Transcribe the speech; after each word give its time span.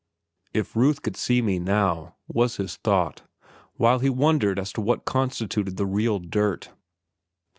If 0.51 0.75
Ruth 0.75 1.03
could 1.03 1.15
see 1.15 1.43
me 1.43 1.59
now, 1.59 2.15
was 2.27 2.55
his 2.57 2.77
thought, 2.77 3.21
while 3.75 3.99
he 3.99 4.09
wondered 4.09 4.57
as 4.57 4.73
to 4.73 4.81
what 4.81 5.05
constituted 5.05 5.77
the 5.77 5.85
real 5.85 6.17
dirt. 6.17 6.71